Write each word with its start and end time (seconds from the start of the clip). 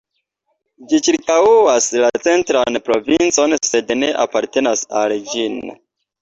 Ĝi 0.93 0.99
ĉirkaŭas 1.07 1.89
la 2.03 2.09
Centran 2.27 2.79
Provincon 2.87 3.55
sed 3.69 3.95
ne 4.01 4.11
apartenas 4.25 4.83
al 5.05 5.15
ĝin. 5.35 5.63